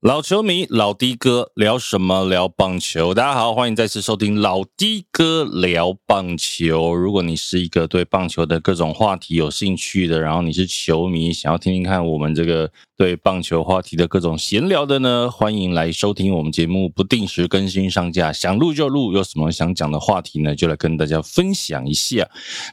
[0.00, 2.24] 老球迷老的哥聊什么？
[2.24, 3.12] 聊棒球。
[3.12, 6.94] 大家好，欢迎再次收听老的哥聊棒球。
[6.94, 19.12] 如果你是一个对棒球的各种话题有兴趣的，然后你是球迷，想要听听看我们这个对棒球话题的各种闲聊的呢，欢迎来收听我们节目，不定时更新上架，想录就录。
[19.12, 22.26] 有什么想讲的话题呢，就来跟大家分享一下。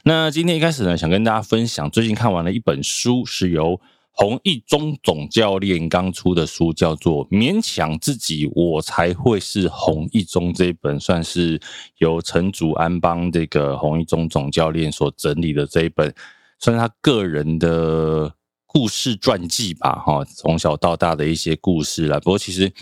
[0.04, 3.78] 那今天一开始呢，想跟大家分享最近看完了一本书，是由。
[4.20, 11.60] 洪一中总教练刚出的书叫做《勉强自己，我才会是洪一中》这一本，算是
[11.98, 16.12] 由陈祖安帮这个洪一中总教练所整理的这一本，
[16.58, 18.34] 算是他个人的
[18.66, 22.18] 故事传记吧，哈，从小到大的一些故事啦。
[22.18, 22.72] 不过其实，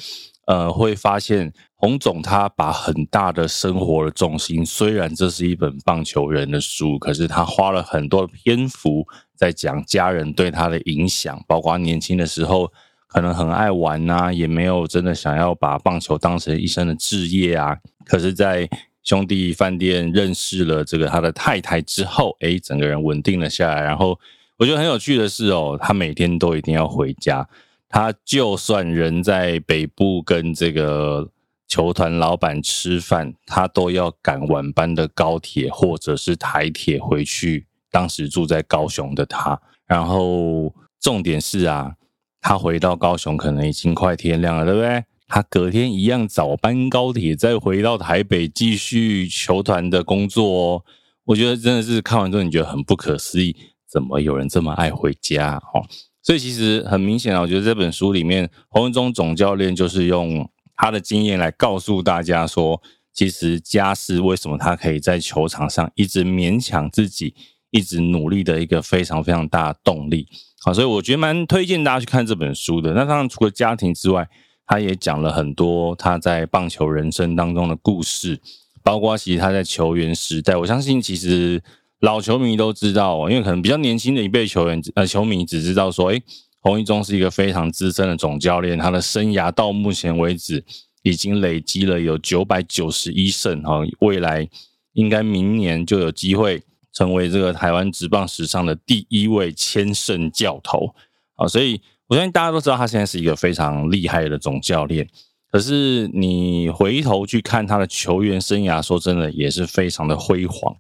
[0.47, 9.07] 呃，会发现洪总他把很大的生活的重心，虽然这是一本棒球人的书，可是他花了很多篇幅。
[9.37, 12.73] 在讲家人对他的影响，包括年轻的时候
[13.07, 17.77] 可能很爱玩呐，也没有真的想要把棒球当成一生的志业啊。
[18.07, 18.67] 可是，在
[19.03, 23.83] 兄弟饭店认识了这个他的太太之后，哎，整个人稳定了下来。
[23.83, 24.19] 然后
[24.57, 27.47] 我觉得很有趣的是哦，他每天都一定要回家，
[27.89, 31.31] 他就算人在北部跟这个
[31.69, 37.67] 球团老板吃饭，他都要赶晚班的高铁或者是台铁回去。
[37.91, 41.95] 当时住在高雄的他，然后重点是啊，
[42.43, 45.05] 他回到高雄可能已经快天亮了，对不对？
[45.29, 50.85] 他隔天一样早班高铁，再回到台北继续球团的工作哦。
[51.25, 53.57] 我觉得真的是看完之后你觉得很不可思议，
[53.89, 55.57] 怎么有人这么爱回家？
[55.73, 55.83] 哦，
[56.27, 62.83] 所以其实很明显啊，我觉得这本书里面洪文忠总教练就是用他的经验来告诉大家说，
[63.13, 67.35] 其实家是为什么他可以在球场上一直勉强自己。
[67.73, 70.27] 一直努力的一个非常非常大的动力，
[70.63, 72.95] 好，所以我觉得蛮推荐大家去看这本书的。
[72.95, 74.27] 那当然，除了家庭之外，
[74.67, 78.41] 他也讲了很多他在棒球人生当中的故事，
[78.83, 80.57] 包括其实他在球员时代。
[80.57, 81.61] 我相信，其实
[82.01, 86.23] 老球迷都知道，因为可能比较年轻的一辈球员呃球迷只知道说，诶，
[86.61, 90.65] 洪一中是一个非常资深的总教练，他的生涯到目前为止
[91.03, 94.49] 已经累积了有九百九十一胜，哈，未来
[94.93, 96.63] 应该明年就有机会。
[96.93, 100.95] 成为这个台湾职棒史上的第一位千胜教头
[101.35, 101.47] 啊！
[101.47, 105.07] 所以我相信大家都知道，他现在是一个非常厉害的总教练。
[105.53, 110.75] 可是你回头去看他的球员生涯，说真的也是非常的辉煌。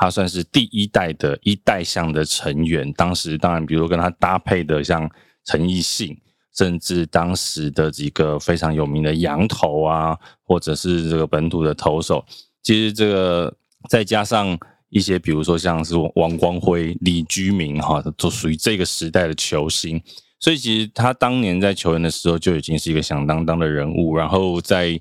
[0.00, 2.90] 他算是第一代的一代项的成员。
[2.94, 5.08] 当时当然，比如跟他搭配的像
[5.44, 6.16] 陈奕迅，
[6.56, 12.24] 甚至当时的几个非常有名的羊头啊，或者是这个本土的投手，
[12.62, 13.54] 其实这个
[13.88, 14.58] 再加上。
[14.92, 20.02] 一些比如说像是王光辉、李居明哈，都属于这个时代的球星，
[20.40, 24.16] 所以其实他当年在球员的时候就已经是一个响当当的人物。
[24.16, 25.00] 然后在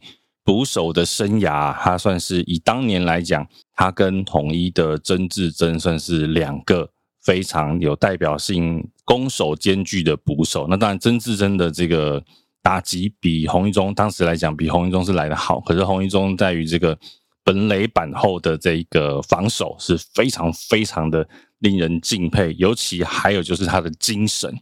[0.49, 6.89] 捕手的生涯，他算是以当年来讲，他跟统一的曾志珍算是两个
[7.21, 10.65] 非常有代表性、攻守兼具的捕手。
[10.67, 12.23] 那当然，曾志珍的这个
[12.63, 15.59] 打击比洪一中当时来讲，比洪一中是来的好。
[15.59, 16.97] 可是洪一中在于这个。
[17.41, 21.27] 本垒板后的这个防守是非常非常的
[21.59, 24.55] 令人敬佩，尤其还有就是他的精神。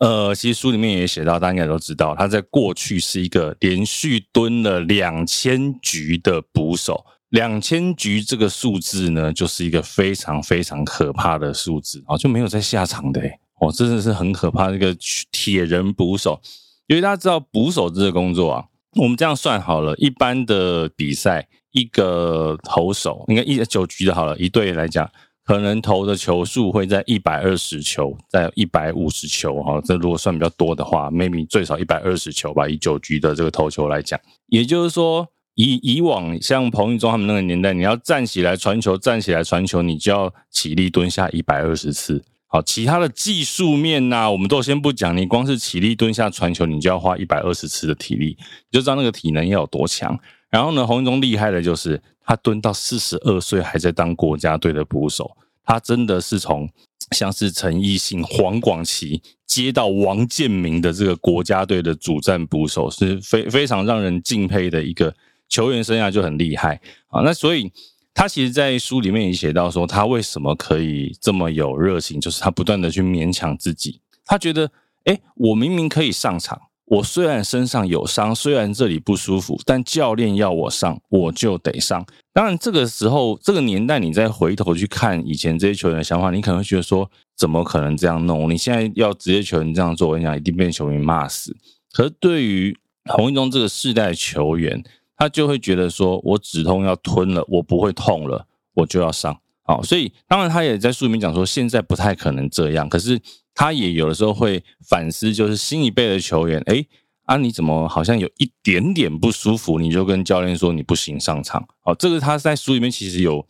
[0.00, 7.04] 呃，其实书里面也写到，大家应该都知道，他在过去是一个连续蹲了两千局的捕手。
[7.30, 13.20] 两千局这个数字呢，就是一个非常非常可怕的数字啊，就没有在下场的
[13.60, 14.70] 哦，真的是很可怕。
[14.70, 14.96] 这个
[15.32, 16.40] 铁人捕手，
[16.86, 18.64] 因为大家知道捕手这个工作啊，
[19.00, 21.48] 我们这样算好了，一般的比赛。
[21.74, 25.10] 一个投手应该一九局的好了，一队来讲，
[25.44, 29.80] 可能投的球数会在一百二十球，在一百五十球哈。
[29.84, 32.66] 这如果算比较多的话，maybe 最少一百二十球吧。
[32.66, 42.24] 以九局的这个投球来讲，也就是说，以以往像彭云忠他们那个年代，你要站起来传球，站起来传球，你就要起立蹲下一百二十次。
[42.46, 48.36] 好，其他的技术面呐，我们都先不讲，你光是起立蹲下传球，你就要花一百二十次的体力，
[48.70, 50.18] 你就知道那个体能要有多强。
[50.48, 56.68] 然后呢，洪一中厉害的就是他蹲到四十二岁还在当国家队的捕手，他真的是从
[57.10, 65.14] 像是陈奕迅、黄广琪接到王建民的这个国家队的主战捕手，是非非常让人敬佩的一个
[65.48, 67.20] 球员生涯就很厉害啊。
[67.22, 67.70] 那所以
[68.14, 74.70] 他其实，在书里面也写到说，他为什么可以这么有热情，就是他不断的去勉强自己，他觉得，
[75.04, 76.60] 哎，我明明可以上场。
[76.86, 82.04] 我虽然身上有伤，虽然这里不舒服，但教练要我上，我就得上。
[82.32, 88.50] 当然，这个时候这个年代，你再回头去看以前这些球员的想法，你可能会觉得说，怎么可能这样弄？
[88.50, 91.56] 你现在要职业球员这样做，我跟你讲，一定被球迷骂死。
[91.92, 92.76] 可是对于
[93.06, 94.82] 洪一中这个世代球员，
[95.16, 99.38] 他就会觉得说，我止痛要吞了，我不会痛了，我就要上。
[99.62, 103.18] 好，所以当然他也在书里面讲说，现在不太可能这样，可是
[103.54, 106.84] 他也有的时候会反思，就是新一辈的球员，哎，
[107.24, 111.66] 啊你怎么好像有一点点不舒服，你就跟教练说你不行上场。
[111.82, 113.46] 好，这个他在书里面其实有。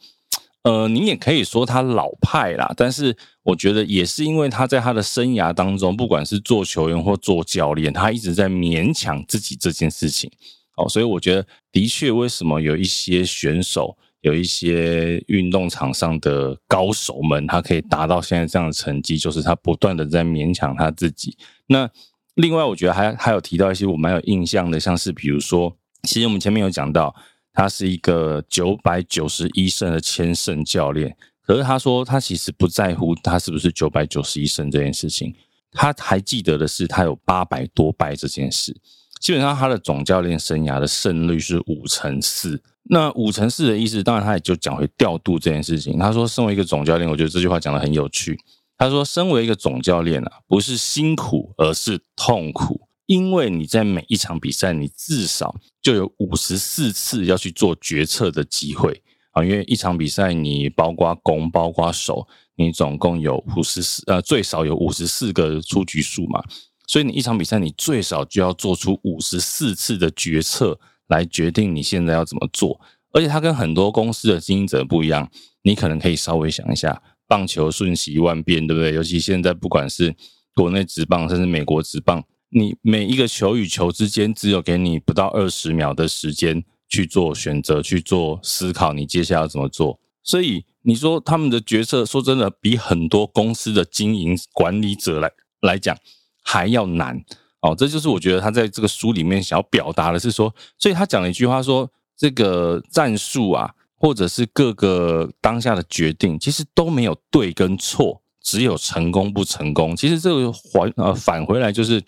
[0.63, 10.31] 呃，你也可以说他老派啦，但是我觉得也是因为他在他的生涯当中，不管是做球员或做教练，他一直在勉强自己这件事情。
[10.79, 21.37] 哦，所以我觉得的确，为什么有一些选手，有一些运动场上的高手们，他可以达到现在这样的成绩，就是他不断的在勉强他自己。
[21.69, 21.89] 那
[22.35, 27.15] 另外，我觉得还还有提到一些我蛮有印象的，像是比如说，其实我们前面有讲到。
[27.57, 35.33] 他是一个九百九十一胜的千胜教练，可是他说他其实不在乎他是不是九百九十一胜这件事情，
[35.71, 38.77] 他还记得的是他有八百多败这件事。
[39.25, 42.63] 基本上他的总教练生涯的胜率是五成四。
[42.91, 45.99] 那五成四的意思，当然他也就讲回调度这件事情。
[45.99, 48.39] 他说，身为一个总教练，我觉得这句话讲的很有趣。
[48.77, 52.83] 他说，身为一个总教练啊，不是辛苦，而是痛苦。
[53.07, 59.43] 因为你在每一场比赛，你至少就有五十四次要去做决策的机会啊！
[59.43, 66.45] 因为一场比赛，你包括攻、包括守，你总共有五十四呃，最少有五十四个出局数嘛。
[66.87, 70.79] 所以你一场比赛，你最少就要做出五十四次的决策
[71.09, 72.81] 来决定你现在要怎么做。
[73.13, 75.31] 而且它跟很多公司的经营者不一样，
[75.63, 78.93] 你可能可以稍微想一下，棒球瞬息万变，对不对？
[78.93, 80.15] 尤其现在不管是
[80.55, 82.25] 国内职棒，甚至美国职棒。
[82.51, 89.99] 你每一个球与球之间，只有给你不到二十秒的时间去做选择、去做思考，你接下来要怎么做？
[90.23, 95.97] 所以你说他们的决策，说真的，比很多公司的经营管理者来来讲
[96.45, 97.21] 还要难
[97.63, 97.75] 哦。
[97.77, 109.97] 这就是我觉得他在这个书里面想要表达的是说，所以他讲了一句话说：这个战术啊，或者是各个当下的决定，其实都没有对跟错，只有成功不成功。
[109.97, 112.01] 其实这个还呃返回来就是。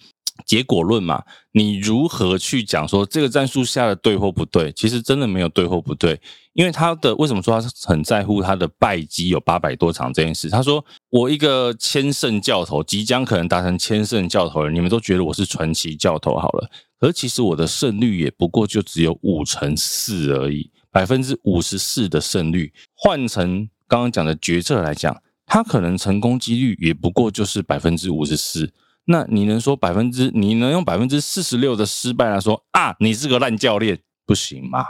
[0.45, 1.23] 结果论嘛，
[1.53, 4.71] 你如何去讲说这个战术下的对或不对？
[4.73, 6.21] 其实真的没有对或不对，
[6.53, 10.51] 因为他的为什么说他很在乎他的败绩有八百多场这件事？
[10.51, 25.17] 他说我一个千胜教头，即将可能达成千胜教头了，你们都觉得我是传奇教头好了，而其实我的胜率也不过就只有五成四而已，百分之五十四的胜率，换成刚刚讲的决策来讲，
[25.47, 28.73] 他可能成功几率也不过就是百分之五十四。
[29.07, 30.31] 那你能说百分之？
[30.35, 32.95] 你能用百分之四十六的失败来说啊？
[33.01, 34.85] 你是个烂教练，不行吗？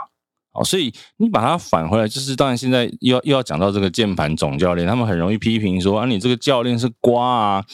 [0.51, 7.65] 好，所以你把它返回来，就是当然现在又要又要讲到这个键盘总教练，他们很容易批评说啊，你这个教练是瓜啊。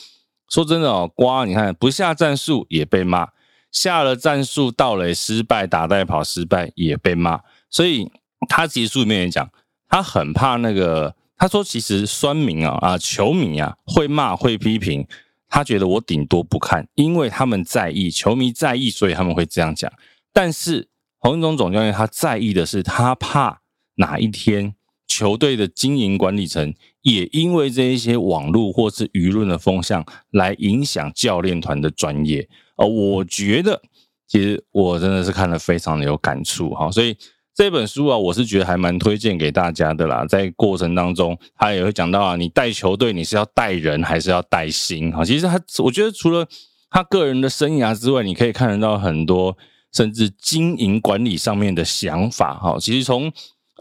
[0.49, 3.29] 说真的哦，瓜，你看不下战术也被骂，
[3.71, 7.39] 下了战术到垒失败，打带跑失败也被骂。
[7.69, 8.11] 所以
[8.49, 9.49] 他其实书里面也讲，
[9.87, 15.07] 他很怕那个，他说其实酸民啊啊球迷啊会骂会批评。
[15.53, 19.91] 他觉得我顶多不看，因为他们在意，球迷在意，所以他们会这样讲。
[20.33, 20.89] 但是
[21.19, 23.61] 洪忠总教练他在意的是，他怕
[23.97, 24.73] 哪一天
[25.05, 26.73] 球队的经营管理层
[27.03, 32.49] 也因为这一些网络或是舆论的风向来影响教练团的专业。
[32.77, 33.79] 呃，我觉得
[34.27, 37.15] 其实我真的是看了非常的有感触哈，所以。
[37.55, 40.25] 这本书啊，我是觉得还蛮推荐给大家的啦。
[40.25, 45.23] 在过程当中，他也会讲到啊，你带球队你是要带人还是要带心啊？
[45.23, 46.47] 其实他，我觉得除了
[46.89, 49.55] 他个人的生涯之外，你可以看得到很多
[49.93, 52.75] 甚至经营管理上面的想法哈。
[52.79, 53.31] 其实从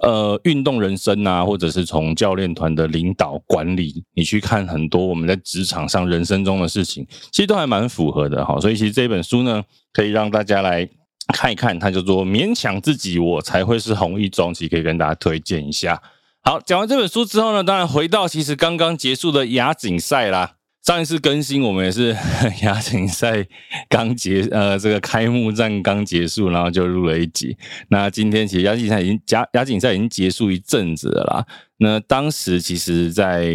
[0.03, 8.61] 呃运动人生啊，或者是从教练团的领导管理，你去看很多我们在职场上人生中的事情，其实都还蛮符合的哈。
[8.61, 9.63] 所以其实这本书呢，
[9.95, 10.87] 可以让大家来。
[11.43, 16.01] 看一看，他就说勉强自己，我才会是红一中，其实可以跟大家推荐一下。
[16.43, 20.53] 好，讲完这本书之后呢，当然回到其实刚刚结束的亚锦赛啦。
[20.85, 22.17] 上一次更新我们也是
[22.63, 23.45] 亚锦赛
[23.89, 27.57] 刚结，呃，这个开幕战刚结束，然后就录了一集。
[27.89, 31.47] 那今天其实亚锦赛已经亚亚锦赛已经结束一阵子了啦。
[31.79, 33.53] 那当时其实，在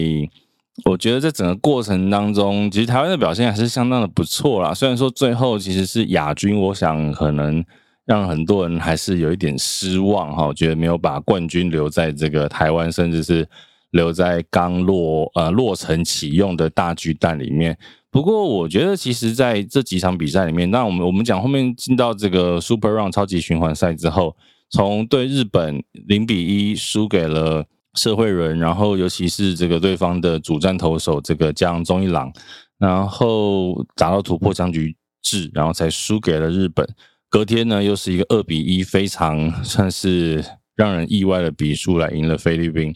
[0.86, 4.74] 我觉得在整个过程当中，其实台湾的表现还是相当的不错啦。
[4.74, 7.66] 虽然说最后其实是亚军，我想可能
[8.06, 13.48] 让很多人还是有一点失望哈，觉得没有把冠军留在这个台湾，甚至是
[13.90, 17.76] 留在刚落呃落成启用的大巨蛋里面。
[18.12, 24.38] 不过我觉得，其实在这几场比赛里面，那我们我们讲后面进到这个 Super Round 超级循环赛之后，
[24.70, 27.66] 从对日本零比一输给了。
[27.98, 32.32] 社会人，然后尤其是这个对方的主战投手这个江中一郎，
[32.78, 36.88] 然后打到突破僵局制，然后才输给了日本。
[37.30, 42.96] 隔天呢又是一个二比一，非常算是让人意外的比数来赢了菲律宾。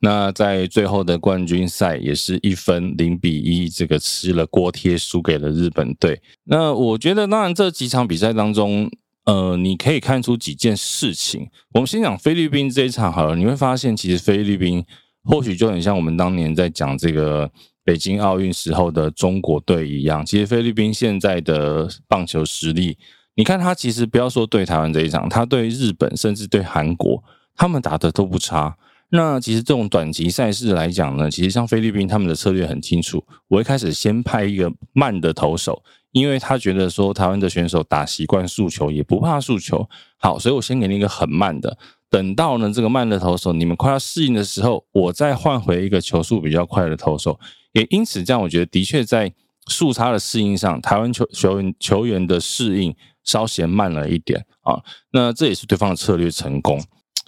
[0.00, 6.20] 那在最后的冠军赛也是一分零比一，这个吃了锅贴，输给了日本队。
[6.44, 8.88] 那我觉得，当然这几场比赛当中，
[9.28, 11.50] 呃，你可以看出几件事情。
[11.74, 14.82] 我们先讲菲律宾这一场好了，你会发现其实菲律宾
[15.22, 17.50] 或许就很像我们当年在讲这个
[17.84, 20.24] 北京奥运时候的中国队一样。
[20.24, 22.96] 其实菲律宾现在的棒球实力，
[23.34, 27.22] 你看他其实不要说对台湾这一场，他对日本甚至对韩国，
[27.54, 28.78] 他们打的都不差。
[29.10, 33.24] 那其实这种短期赛事来讲呢，其实像菲律宾他们的策略很清楚。
[33.48, 39.88] 我一开始先派一个慢的投手，因为他觉得说台湾的选手打习惯速球，也不怕速球。
[40.18, 41.78] 好，所以我先给你一个很慢的，
[42.10, 47.40] 等到呢这个慢的投手你们快要适应的时候，我再换回一个球速比较快的投手。
[47.72, 49.32] 也因此这样，我觉得的确在
[49.68, 54.82] 速差的适应上，台湾球球员球员的适应稍嫌慢了一点啊。
[55.12, 56.78] 那这也是对方的策略成功。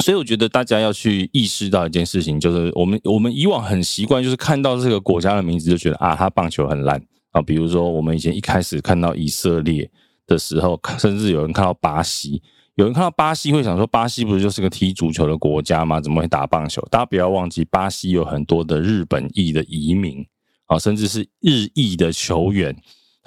[0.00, 7.00] 所以我觉得大家要去意识到一件事情，就是我们我们以往很习惯，就是看到这个国家的名字就觉得啊，他棒球很烂
[7.32, 7.42] 啊。
[7.42, 9.90] 比如说我们以前一开始看到以色列
[10.26, 12.42] 的时候，甚至有人看到巴西，
[12.76, 16.00] 有人看到巴西会想说，巴西不是就是个踢足球的国家吗？
[16.00, 16.80] 怎么会打棒球？
[16.90, 20.26] 大家不要忘记，巴西有很多的日本裔的移民
[20.66, 22.76] 啊，甚至是日裔的球员。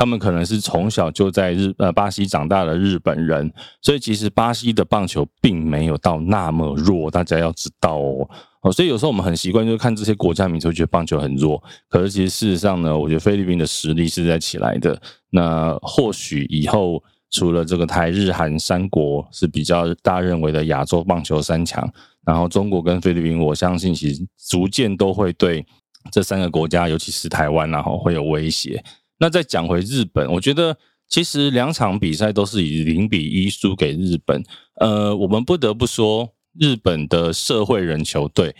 [0.03, 3.49] 他们可能是从小就在日呃巴西长大的日本人，
[3.81, 8.29] 所以其实巴西的棒球并没有到那么弱，大家要知道哦。
[8.63, 11.63] 哦，所以有时候我们很习惯就看这些国家名，就觉得棒球很弱。
[11.87, 15.01] 可是其实事实上呢，我觉得菲律宾的实力是在起来的。
[15.29, 21.89] 那或许以后除了这个台日韩三国是比较大认为的亚洲棒球三强，
[22.25, 25.65] 然后中国跟菲律宾，我相信其实逐渐都会对
[26.11, 28.83] 这三个国家，尤其是台湾，然后会有威胁。
[29.23, 30.77] 那再讲回日本，我觉得
[31.07, 34.43] 其实两场比赛都是以零比一输给日本。
[34.81, 36.27] 呃，我们不得不说，
[36.59, 38.53] 日本的社会人球队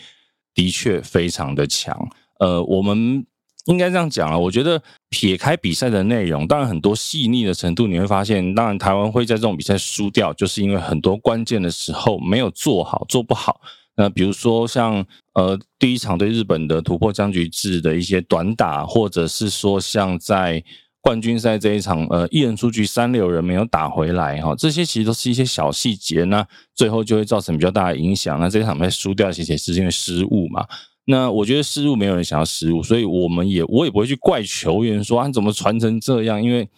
[0.54, 2.08] 的确非常的强。
[2.40, 3.26] 呃，我们
[3.66, 13.60] 应该这样讲啊，我觉得撇开比赛的内容，当然很多细腻的程度，你会发现，当然台湾会在这种比赛输掉，就是因为很多关键的时候没有做好，做不好。
[13.96, 20.64] 那比如说像呃第一场对日本的突破僵局制的一些短打，或者是说像在
[21.02, 28.40] 冠军赛这一场呃一人出局三六人没有打回来哈，这些其实都是一些小细节，那最后就会造成比较大的影响。
[28.40, 30.66] 那这一场被输掉，其实也是因为失误嘛。
[31.06, 36.70] 那我觉得失误没有人想要失误，所以我们也我也不会去怪球员说啊怎么传成这样，因为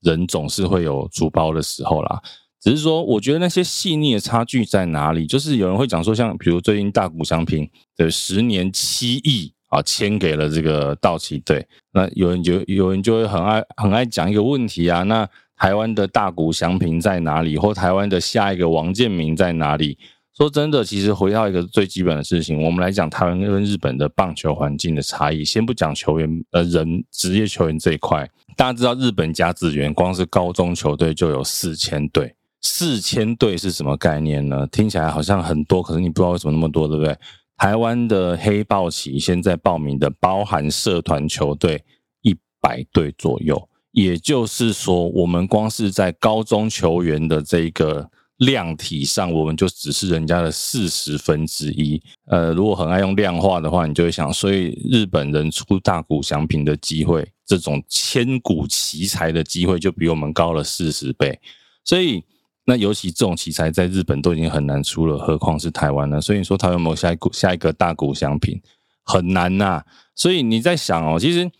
[0.00, 2.22] 人总是会有主包的时候啦。
[2.64, 5.26] 只是说，我觉得那些细腻的差距在哪里？
[5.26, 11.66] 就是有人会讲说，像比如最近大谷翔平的十年七亿啊，签给了这个道奇队。
[11.92, 15.28] 那有人就有人就会很爱很爱讲一个问题啊，那
[15.58, 17.58] 台湾的大谷翔平在哪里？
[17.58, 19.98] 或台湾的下一个王建民在哪里？
[20.34, 25.44] 说真的，其实回到一个最基本的事情，我们来讲台湾跟日本的棒球环境的差异。
[25.44, 32.34] 先不讲球员呃人职业球员这一块，大家知道日本甲子园光是高中球队就有四千队。
[32.66, 34.66] 四千队是什么概念呢？
[34.68, 37.14] 听起来好像很多，可是你不知道为什么那么多，对不对？
[37.58, 41.84] 台湾的黑豹旗现在报名的包含社团球队
[42.22, 52.02] 一百队左右，也就是说，我们光是在高中球员的这个量体上，我们就只是人家的四十分之一。
[52.28, 61.38] 呃，如果很爱用量化的话，你就会想，所以日本人出大股祥平的机会，这种千古奇才的机会，就比我们高了四十倍，
[61.84, 62.24] 所以。
[62.66, 66.20] 那尤其这种奇才在日本都已经很难出了，何况是台湾呢？
[66.20, 68.58] 所以你说他有没有下一股下一个大股相品
[69.04, 69.84] 很难呐。
[70.14, 71.50] 所以你在想哦，其实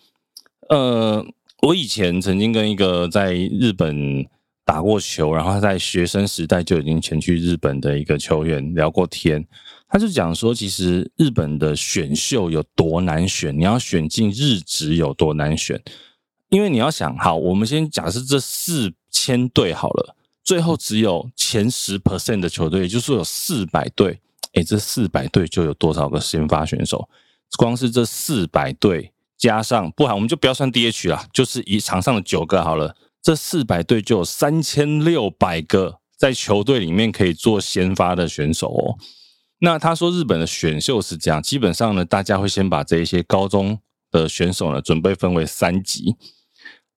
[0.71, 1.23] 呃，
[1.61, 4.27] 我以前曾经跟一个在日本
[4.65, 9.47] 打过球，然后他在学生时代就已经前去日本的一个球员聊过天，
[9.89, 15.79] 他就讲说，其实日本的选秀有多难选，你要选进日职有多难选，
[16.49, 20.17] 因为你要想好，我们先假设这四千队好了。
[20.45, 24.21] 最后只有前十 percent 的球队，也就是说有四百队，
[24.53, 27.09] 诶，这四百队就有多少个先发选手？
[27.57, 32.95] 光是这四百队加上不好，我们就不要算 DH 了，就是以场上的九个好了。
[33.23, 38.99] 这四百队就有三千六百个在球队里面可以做先发的选手哦。
[39.61, 43.79] 那他说日本的选秀是这样，基本上呢，大家会先把这一些高中
[44.11, 46.17] 的选手呢，准备分为三级。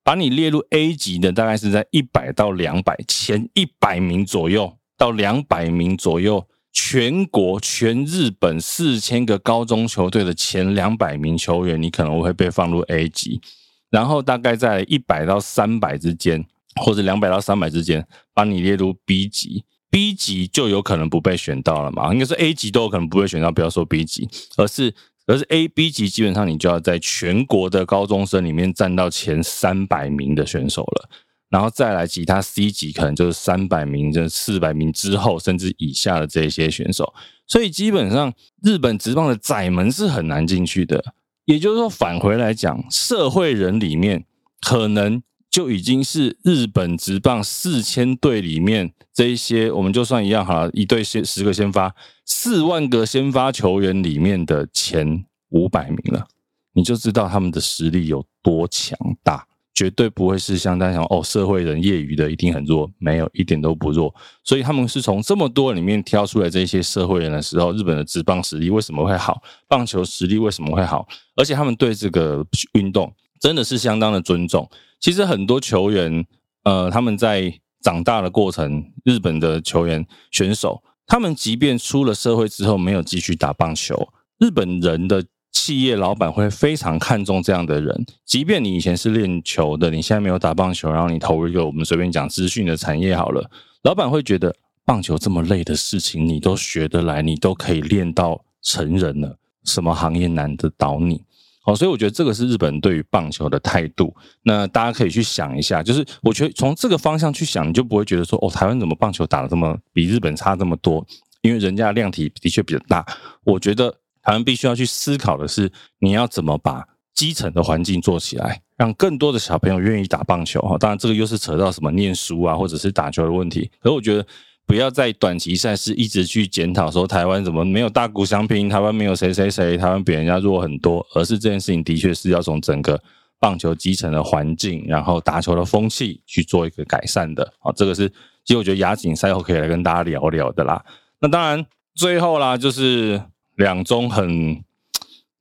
[0.07, 13.41] 把你列入 A 级的，大概是在一百到两百前一百名左右到两百名左右，全国全日本四千个高中球队的前两百名球员，你可能会被放入 A 级。
[13.89, 16.41] 然后大概在一百到三百之间，
[16.81, 22.13] 或者两百到三百之间，把你列入 B 级，B 级就有可能不被选到了嘛？
[22.13, 24.95] 应该是 A 级都有可能不会选到，不要说 B 级，而是
[25.27, 31.10] 而是 A、B 级基本上你就要在全国的高中生里面占到前三百名的选手了，
[31.50, 37.13] 然后再来其他 C 级可能就是三百名、这四百名之后甚至以下的这些选手，
[37.46, 41.13] 所以基本上日本职棒的窄门是很难进去的。
[41.46, 44.25] 也就是说，返回来讲，社会人里面
[44.62, 45.22] 可能。
[45.57, 51.95] 就已经是日本职棒四千队里面这一些，我们就算一样好了，一队先十个先发，
[52.27, 56.27] 四万个先发球员里面的前五百名了，
[56.73, 74.69] 你就知道他们的实力有多强大，绝对不会是像大家想哦，社会人业余的一定很弱，没有一点都不弱，所以他们是从这么多里面挑出来这些社会人的时候，日本的职棒实力为什么会好，棒球实力为什么会好，而且他们对这个运动真的是相当的尊重。
[74.99, 76.25] 其实很多球员，
[76.63, 88.05] 呃，他们在长大的过程，日本的球员选手，他们即便出了社会之后没有继续打棒球，日本人的企业老板会非常看重这样的人。
[88.25, 93.49] 即便你以前是练球的，你现在没有打棒球，然后你投入一个我们随便讲资讯的产业好了，
[93.83, 101.23] 老板会觉得棒球这么累的事情你都学得来，你都可以练到成人了，什么行业难得倒你？
[101.67, 104.15] 哦，所以我觉得这个是日本对于棒球的态度。
[104.43, 111.05] 那大家可以去想一下，就是我觉得从这个方向去想，你就不会觉得说，哦，台湾怎么棒球打的这么比日本差这么多？
[111.41, 113.05] 因为人家的量体的确比较大。
[113.43, 115.69] 我觉得台湾必须要去思考的是，
[116.00, 120.62] 你要怎么把基层的环境做起来，让更多的小朋友愿意打棒球。
[120.62, 123.69] 哈，当然这个又是扯到什么念书啊，或者是打球的问题。
[123.81, 124.25] 可是我觉得。
[124.67, 133.01] 不要在短期赛事一直去检讨说台湾怎么没有大股相拼，台湾没有谁谁谁，台湾比人家弱很多，而是这件事情的确是要从整个
[133.39, 137.53] 棒球基层的环境，然后打球的风气去做一个改善的。
[137.59, 138.09] 好，这个是
[138.43, 140.83] 其实我觉得亚锦赛后可以来跟大家聊聊的啦。
[141.21, 143.21] 那当然最后啦，就是
[143.56, 144.62] 两宗很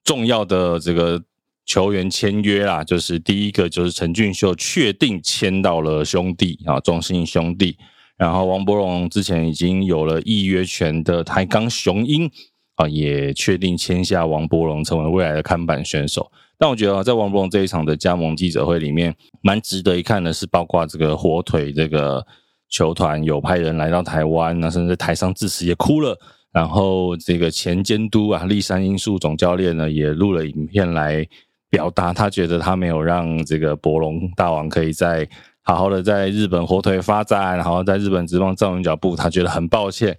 [0.05, 1.21] 重要的这个
[1.65, 7.77] 球员签约啦，就是第一个就是陈俊秀确定签到了兄弟啊，中信兄弟。
[8.17, 12.31] 然后王柏荣之前已经有了预约权的台钢雄鹰
[12.77, 16.33] 啊，也确定签下王柏荣成为未来的看板选手。
[16.57, 22.27] 但我觉得在王柏荣这一场的加盟记者会里面，蛮值得一看的是，包括这个火腿这个
[22.71, 26.19] 球团有派人来到台湾，那甚至台上致辞也哭了。
[26.53, 31.27] 然后这个前监督啊，立山英树总教练呢，也录了影片来
[31.69, 35.29] 表达他觉得他没有让这个博龙大王可以在。
[35.67, 40.17] 好好的在日本火腿发展，然后在日本职棒站稳脚步，他觉得很抱歉。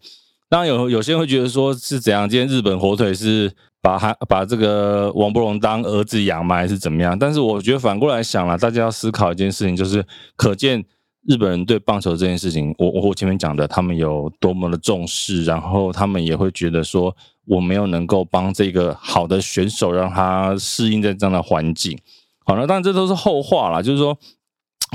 [0.49, 3.49] 当然有有些人会觉得说是怎样，今天日本火腿是
[3.81, 7.17] 把他把这个王柏荣当儿子养吗，还是怎么样？
[7.17, 10.05] 但是我觉得反过来想了，大家要思考一件事情，就是
[10.35, 10.83] 可见
[11.25, 21.97] 日本人对棒球这件事情，我我前面讲的，他们有多么的重视，然后他们也会觉得说，我没有能够帮这个好的选手让他适应在这样的环境。
[22.45, 24.17] 好了，当然这都是后话了，就是说。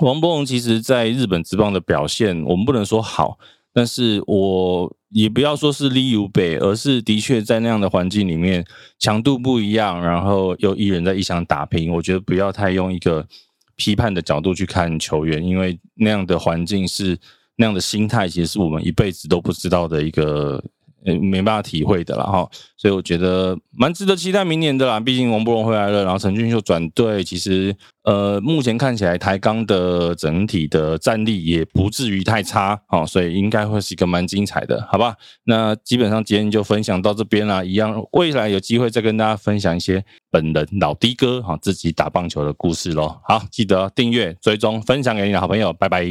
[0.02, 3.38] 王柏荣其实在日本职棒的表现，我们不能说好，
[3.72, 8.64] 但是我也不要说是利于北，而是的确在那样的环境里面，
[8.98, 13.26] 强度不一样，然后又一人在一场打拼，我觉得不要太用一个
[13.76, 17.18] 批判的角度去看球员，因为那样的环境是
[17.56, 20.62] 那样的心态，其实是我们一辈子都不知道的一个。
[21.04, 25.00] 呃，没办法体会的了哈，所以我觉得蛮值得期待明年的啦。
[25.00, 35.16] 毕竟王柏荣回来了，然后陈俊秀转队，其实呃，目前看起来台钢的整体的战力也不至于太差哦，所以应该会是一个蛮精彩的，好吧？
[35.44, 43.20] 那基本上今天就分享到这边啦，一样未来有机会再跟大家分享一些本人老的哥哈自己打棒球的故事喽。
[43.24, 46.06] 好，记得订阅、追踪、分享给你的好朋友，拜拜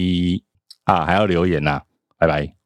[0.84, 1.06] 啊！
[1.06, 1.82] 还要留言呐，
[2.18, 2.61] 拜拜。